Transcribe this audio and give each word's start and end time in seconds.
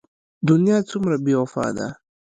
دنيا 0.49 0.77
څومره 0.89 1.15
بې 1.23 1.33
وفا 1.41 1.67
ده. 1.77 1.87